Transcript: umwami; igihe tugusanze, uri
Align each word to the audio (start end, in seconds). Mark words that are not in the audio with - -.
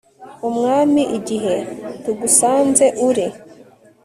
umwami; 0.47 1.03
igihe 1.17 1.55
tugusanze, 2.03 2.85
uri 3.07 3.27